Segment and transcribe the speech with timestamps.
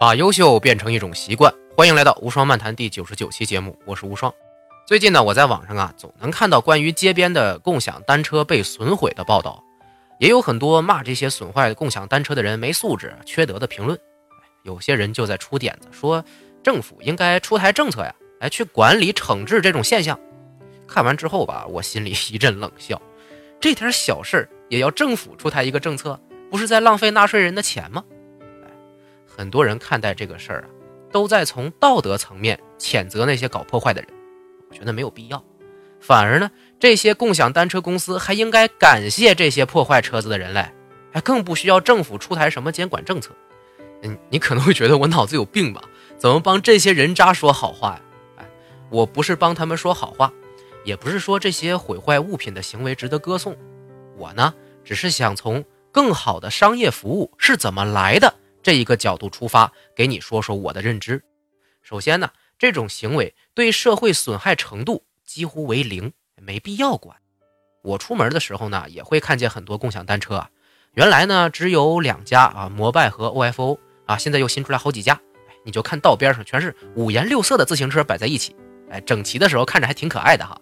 [0.00, 4.32] 把优秀变成一种习惯，欢迎来到无双漫谈第九十九期节目，我是无双。
[4.86, 9.62] 最近呢，我在网上啊，总能看到关于街边的共享单车被损毁的报道，
[10.18, 13.98] 也有很多骂这些损坏共享单车的人没素质、缺德的评论。
[14.62, 16.24] 有些人就在出点子，说
[16.62, 20.18] 政府应该出台政策呀，来去管理惩治这种现象。
[20.88, 22.98] 看完之后吧，我心里 一阵冷笑，
[23.60, 26.18] 这点小事也要政府出台一个政策，
[26.50, 28.02] 不是在浪费纳税人的钱吗？
[29.40, 30.68] 很多人看待这个事儿啊，
[31.10, 34.10] 都在从道德层面谴责那些搞破坏的人。
[34.68, 35.42] 我觉得没有必要，
[35.98, 40.70] 反而呢，这些共享单车公司还应该感谢这些破坏车子的人类，
[41.10, 43.30] 还更不需要政府出台什么监管政策。
[44.02, 45.80] 嗯，你可能会觉得我脑子有病吧？
[46.18, 48.00] 怎么帮这些人渣说好话呀？
[48.36, 48.46] 哎，
[48.90, 50.30] 我不是帮他们说好话，
[50.84, 53.56] 也不是说这些毁坏物品的行为值得歌颂。
[54.18, 54.52] 我呢，
[54.84, 58.34] 只是想从更好的商业服务是怎么来的。
[58.62, 61.22] 这一个角度出发，给你说说我的认知。
[61.82, 67.16] 首先呢，这种行为对社会损害程度几乎为零，没必要管。
[67.82, 70.50] 我出门的时候呢，也会看见很多共享单车啊。
[70.94, 75.18] 原来呢只有两家啊，摩拜和 OFO 啊，现在又新出来好几家。
[75.64, 78.56] 你就看道边上全是五颜六色的自行车摆在一起，
[78.90, 80.58] 哎，整齐的时候看着还挺可爱的哈。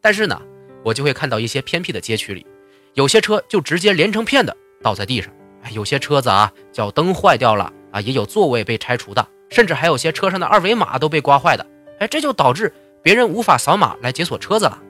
[0.00, 0.40] 但是呢，
[0.84, 2.46] 我就会看到一些偏僻的街区里，
[2.94, 5.32] 有些车就直接连成片的倒在地上。
[5.70, 11.66] 有些车子啊，脚蹬坏掉了啊，也有座位被拆除的，甚至还有些车上的二维码都被刮坏的。
[12.00, 14.82] 哎，这就导致别人无法扫码来解锁车子了。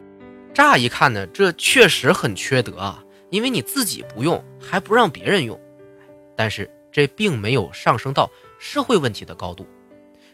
[0.52, 5.58] 乍一看呢，这确实很缺德啊，因为你自己不用，还不让别人用。
[6.36, 9.66] 但是这并没有上升到社会问题的高度。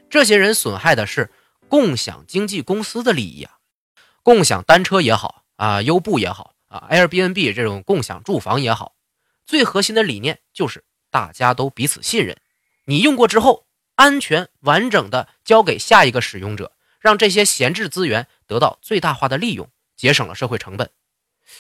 [0.08, 1.30] 这些人损害的是
[1.68, 3.52] 共享经纪公司的利益啊，
[4.22, 8.92] 共享单车也好啊，优步也好啊，Airbnb 这种共享住房也好。
[9.46, 12.36] 最核心的理念就是大家都彼此信任，
[12.86, 20.90] 你用过之后，安全完整的交给下一个使用者，让这些闲置资源得到最大化的利用，节省了社会成本。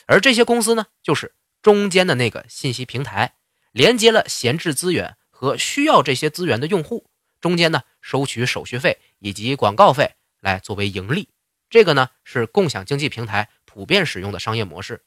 [0.06, 3.34] 而这些公司呢，就是中间的那个信息平台，
[3.70, 7.06] 连接了闲置资源和需要这些资源的用户，
[7.40, 11.28] 中间呢收取手续费以及广告费来作为盈利。
[11.70, 15.04] 这个呢是共享经济平台普遍使用的商业模式，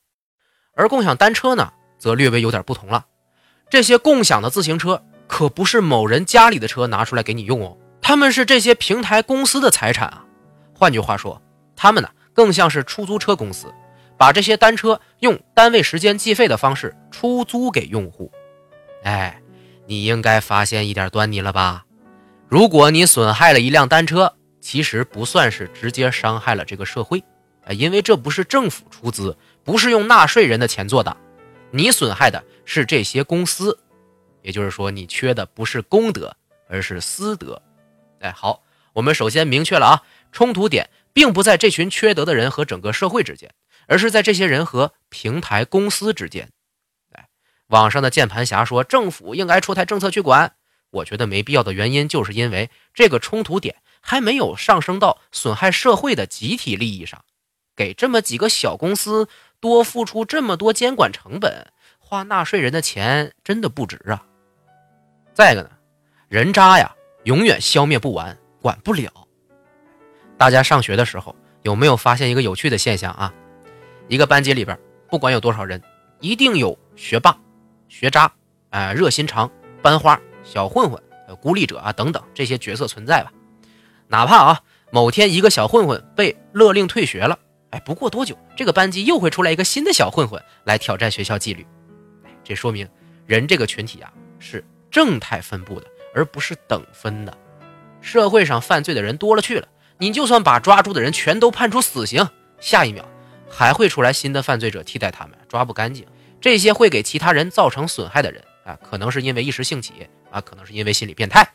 [0.73, 1.73] 而共享单车呢？
[1.97, 3.05] 则略微有点不同了，
[3.69, 10.23] 这些共享的自行车可不是某人家里的车拿出来给你用哦，他们是这些平台公司的财产啊。
[10.73, 11.41] 换句话说，
[11.75, 13.73] 他们呢更像是出租车公司，
[14.17, 18.31] 把这些单车用单位时间计费的方式出租给用户。
[19.03, 19.41] 哎，
[19.85, 21.85] 你应该发现一点端倪了吧？
[22.47, 27.19] 如果你损害了一辆单车，其实不算是直接伤害了这个社会，
[27.65, 31.15] 啊，因为这不是政府出资，不是用纳税人的钱做的。
[31.71, 33.77] 你损害的是这些公司，
[34.41, 36.35] 也就是说，你缺的不是公德，
[36.69, 37.61] 而是私德。
[38.19, 38.63] 哎，好，
[38.93, 43.53] 我们首先明确了啊，冲突点并不在这群缺德的人和整个社会之间，
[43.87, 46.49] 而是在这些人和平台公司之间。
[47.11, 47.27] 哎，
[47.67, 50.55] 网上的键盘侠说政府应该出台政策去管，
[50.89, 57.25] 我觉得没必要的原因，就是因为这个冲突点还没有上升到损害社会的集体利益上，
[57.75, 59.27] 给这么几个小公司。
[59.59, 61.67] 多付出这么多监管成本，
[61.99, 64.23] 花纳税人的钱真的不值啊！
[65.33, 65.69] 再一个呢，
[66.29, 69.11] 人渣呀，永远消灭不完，管不了。
[70.37, 73.33] 大家上学的时候有没有发现一个有趣的现象啊？
[74.07, 74.77] 一个班级里边，
[75.09, 75.81] 不管有多少人，
[76.19, 77.37] 一定有学霸、
[77.87, 78.31] 学渣、
[78.69, 79.51] 啊热心肠、
[79.81, 81.01] 班花、小混混、
[81.41, 83.31] 孤立者啊等等这些角色存在吧？
[84.07, 87.37] 哪怕啊某天一个小混混被勒令退学了。
[87.71, 91.65] 哎，不过多久，这个班级又会出来一个新的小混混来挑战学校纪律。
[92.43, 92.87] 这说明
[93.25, 97.37] 人这个群体啊是正态分布的，而不是等分的。
[97.99, 99.67] 社会上犯罪的人多了去了，
[99.97, 102.25] 你就算把抓住的人全都判处死刑，
[102.57, 103.03] 下一秒
[103.49, 106.05] 还会出来新的犯罪者替代他们，抓不干净。
[106.39, 111.49] 这些会给其他人造成损害的人啊，可能是因为一时兴起啊，可能是因为心理变态，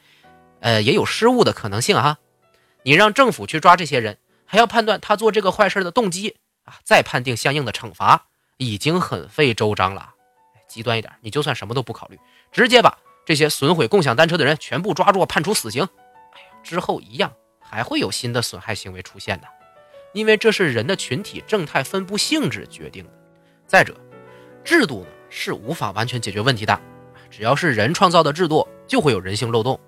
[0.60, 2.18] 呃，也有失误的可能性哈。
[2.82, 4.18] 你让政府去抓这些人。
[4.52, 8.26] 还要判断他做这个坏事的动机啊，再判定相应的惩罚，
[8.58, 10.12] 已经很费周章了。
[10.68, 12.20] 极端一点，你就算什么都不考虑，
[12.50, 15.88] 直接把这些损毁共享单车的人全部抓住，判处死刑。
[16.34, 17.32] 哎呀，之后一样
[17.62, 19.48] 还会有新的损害行为出现的，
[20.12, 23.10] 因为这是人的群体正态分布性质决定的。
[23.66, 23.98] 再者，
[24.62, 26.78] 制度呢是无法完全解决问题的，
[27.30, 29.80] 只要是人创造的制度，就会有人性漏洞，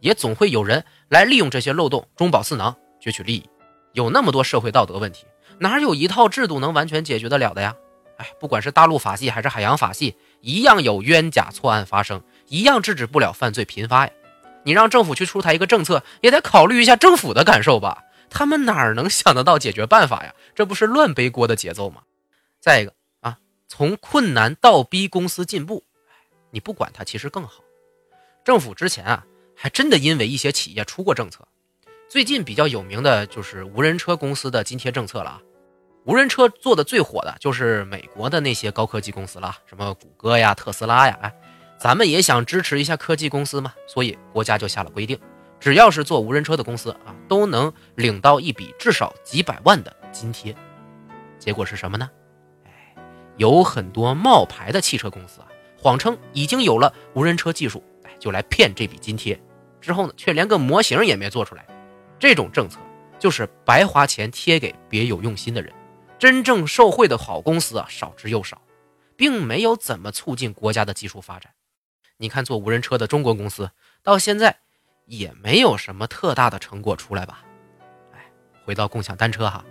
[0.00, 3.46] 也总会有人来利用这些漏洞，中饱私囊，攫取利益。
[3.92, 5.26] 有那么多社会道德问题，
[5.58, 7.74] 哪有一套制度能完全解决得了的呀？
[8.18, 14.12] 哎，不管是大陆法系还是海洋法系，一样有冤假错案发生，一样制止不了犯罪频发呀。
[14.64, 18.04] 你让政府去出台一个政策，也得考虑一下政府的感受吧？
[18.28, 20.34] 他们哪能想得到解决办法呀？
[20.54, 22.02] 这不是乱背锅的节奏吗？
[22.60, 23.38] 再一个啊，
[23.68, 25.84] 从困难倒逼公司进步，
[26.50, 27.62] 你不管它其实更好。
[28.44, 29.24] 政府之前啊，
[29.56, 31.47] 还真的因为一些企业出过政策。
[32.08, 35.42] 最近比较有名的就是无人车公司的津贴政策了啊。
[36.06, 41.30] 无人车做的最火的就是美国的那些高科技公司了，什么谷歌呀、特斯拉呀，哎，
[41.78, 45.18] 咱们也想支持一下科技公司嘛，所以国家就下了规定，
[45.60, 50.56] 只要是做无人车的公司啊，都能领到一笔至少几百万的津贴。
[51.38, 52.08] 结果是什么呢？
[52.64, 52.96] 哎，
[53.36, 59.38] 有很多冒牌的汽车公司啊，谎称已经有了无人车技术，哎，就来骗这笔津贴，
[59.78, 61.66] 之后呢，却连个模型也没做出来。
[62.18, 62.78] 这种政策
[63.18, 65.72] 就是白花钱贴给别有用心的人。
[66.18, 68.60] 真正受贿的好公司啊，少之又少，
[69.16, 71.52] 并没有怎么促进国家的技术发展。
[72.16, 73.70] 你看，做无人车的中国公司
[74.02, 74.56] 到现在
[75.06, 77.44] 也没有什么特大的成果出来吧？
[78.12, 78.18] 哎，
[78.64, 79.64] 回到共享单车哈，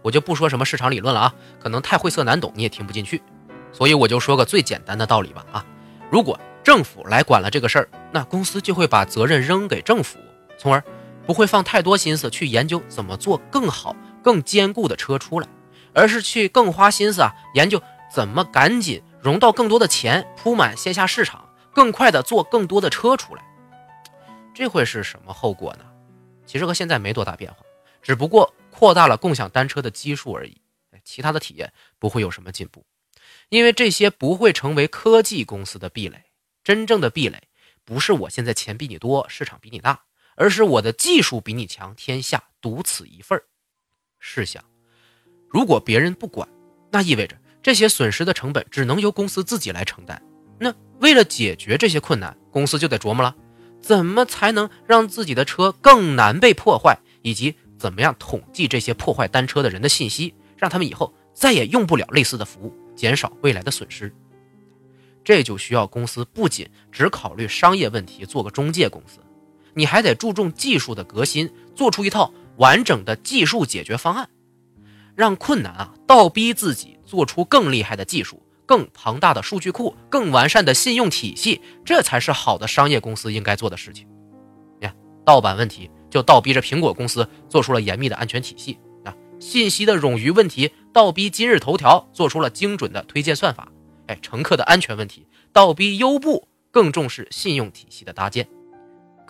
[0.00, 3.22] 我就不说什么市场理论了啊，可能太晦涩难懂，你也听不进去。
[3.70, 5.66] 所以我就说个最简单的道理吧啊，
[6.10, 10.18] 如果政府来管了这个事儿，那公司就会把责任扔给政府，
[10.56, 10.82] 从而
[11.30, 15.46] 不会放太多心思去研究怎么做更好、更坚固的车出来。
[15.92, 17.80] 而是去更花心思啊，研究
[18.12, 23.44] 怎么赶紧融到更多的钱，铺满线下市场，更快的做更多的车出来。
[24.52, 25.84] 这会是什么后果呢？
[26.46, 27.58] 其实和现在没多大变化，
[28.02, 30.60] 只不过扩大了共享单车的基数而已。
[31.04, 32.84] 其他的体验不会有什么进步，
[33.50, 36.24] 因为这些不会成为科技公司的壁垒。
[36.64, 37.44] 真正的壁垒
[37.84, 40.00] 不是我现在钱比你多，市场比你大，
[40.36, 43.40] 而是我的技术比你强，天下独此一份
[44.18, 44.62] 试想。
[45.48, 46.48] 如果别人不管，
[46.90, 50.22] 那意味着这些损失的成本只能由公司自己来承担。
[50.58, 53.34] 那为了解决这些困难，公司就得琢磨了，
[53.80, 64.14] 怎么才能让自己的车更难被破坏，以及怎么样统计这些破坏单车的人的信息，让他们以后再也用不了类似的服务，减少未来的损失。
[65.24, 69.18] 这就需要公司不仅只考虑商业问题，做个中介公司，
[69.74, 74.28] 你还得注重技术的革新，做出一套完整的技术解决方案。
[75.16, 84.06] 让困难啊倒逼自己做出更厉害的技术、更庞大的数据库、更完善的信用体系，这才是好的商业公司应该做的事情。
[84.80, 93.64] 你看，盗版问题就倒逼着苹果公司做出了严密的安全体系啊；信息的冗余问题倒逼今日头条做出了精准的推荐算法；
[94.06, 98.48] 哎，乘客的安全问题倒逼优步更重视信用体系的搭建。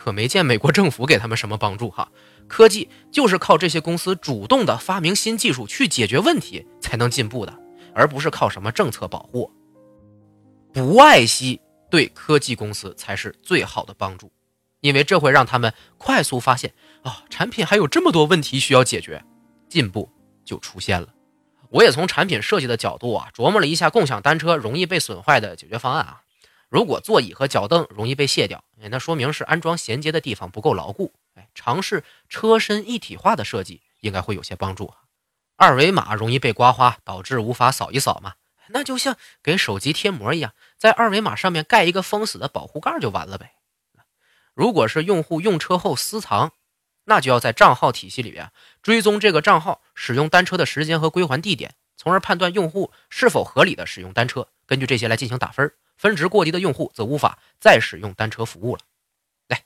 [0.02, 2.10] 可没见美国政府给他们什么帮助哈。
[2.48, 7.54] 科技就是靠这些公司主动的发明新技术去解决问题才能进步的，
[7.94, 9.52] 而不是靠什么政策保护。
[10.72, 11.60] 不爱惜
[11.90, 14.32] 对科技公司才是最好的帮助，
[14.80, 19.22] 因为这会让他们快速发现啊，产品还有这么多问题需要解决，
[19.68, 20.10] 进步
[20.46, 21.08] 就出现了。
[21.68, 26.22] 我也从产品设计的角度啊，琢磨了一下共享单车容易被损坏的解决方案啊。
[26.70, 31.12] 如果座椅和脚凳容易被卸掉，那说明是安装衔接的地方不够牢固。
[31.34, 34.94] 哎，尝试车身一体化的设计应该会有些帮助。
[35.56, 38.34] 二维码容易被刮花，导致无法扫一扫嘛？
[38.68, 43.54] 那就像给手机贴膜一样，在二维码上面盖一个封死的保护盖就完了呗。
[44.54, 46.52] 如果是用户用车后私藏，
[47.06, 55.72] 那就要在账号体系里边追踪这个账号使用单车的时间和归还地点，从而判断用户是否合理的使用单车，根据这些来进行打分。
[56.00, 58.80] 分值过低的用户则无法再使用单车服务了。
[59.48, 59.62] 来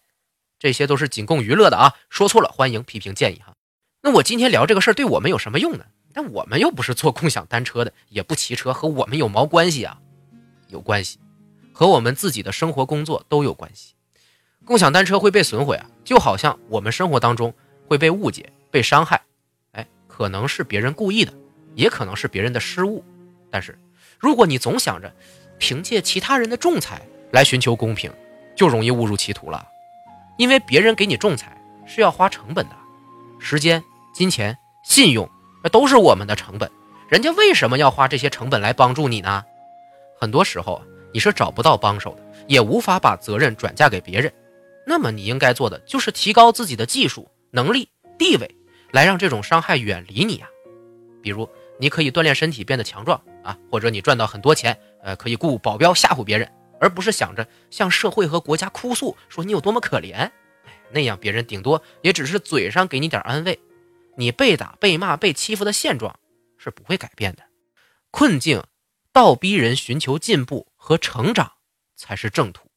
[0.59, 1.95] 这些都是仅供娱乐的啊！
[2.11, 3.55] 说错了，欢迎批评建议哈。
[4.01, 5.85] 那我今天聊这个事儿对我们有什么用呢？
[6.13, 10.01] 但我们又不是做共享单车的，也不骑车，和我们有毛关系啊？
[10.67, 11.21] 有关系，
[11.73, 13.95] 和我们自己的生活工作都有关系。
[14.65, 17.55] 共享单车会被损毁啊，就好像我们生活当中
[17.87, 19.23] 会被误解、被伤害。
[19.71, 21.33] 哎，可能是别人故意的，
[21.77, 23.05] 也可能是别人的失误。
[23.53, 23.79] 但是，
[24.19, 25.15] 如果你总想着
[25.59, 28.13] 凭借其他人的仲裁来寻求公平，
[28.55, 29.67] 就容易误入歧途了。
[30.37, 31.57] 因为别人给你仲裁
[31.87, 32.77] 是要花成本的，
[33.39, 33.83] 时间、
[34.13, 35.29] 金钱、信用，
[35.63, 36.71] 那都是我们的成本。
[37.09, 39.45] 人家为什么要花这些成本来帮助你呢？
[40.19, 40.83] 很多时候
[41.13, 44.33] 你是找不到帮手的，也无法把责任转嫁给别人。
[44.87, 48.55] 那么你应该做的就是提高自己的技术能力、地位，
[48.91, 50.49] 来让这种伤害远离你啊。
[51.23, 56.51] 比如，你可以锻炼身体变得强壮啊，或者你赚到很多钱，呃，可以雇保镖吓唬别人。
[56.81, 60.31] 而不是想着向社会和国家哭诉，说你有多么可怜，
[60.91, 63.59] 那样别人顶多也只是嘴上给你点安慰，
[64.17, 66.19] 你被打、被骂、被欺负的现状
[66.59, 67.43] 是不会改变的。
[68.11, 68.63] 困境
[69.13, 71.53] 倒逼人寻求进步和成长
[71.97, 72.69] 才是正途，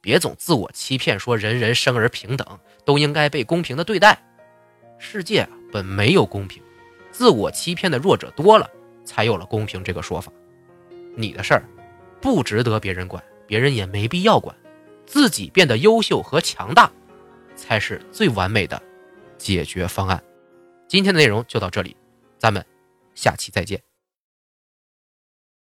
[0.00, 4.20] 别总自我欺骗，说人人生而平等，都应该被公平的对待。
[4.98, 6.60] 世界，本没有公平，
[7.12, 8.68] 自我欺骗的弱者多了，
[9.04, 10.32] 才有了公平这个说法。
[11.14, 11.68] 你的事儿
[12.20, 14.56] 不值得别人管，别人也没必要管，
[15.06, 16.90] 自己变得优秀和强大，
[17.54, 18.82] 才是最完美的
[19.36, 20.22] 解决方案。
[20.88, 21.96] 今天的内容就到这里，
[22.38, 22.64] 咱们
[23.14, 23.91] 下期再见。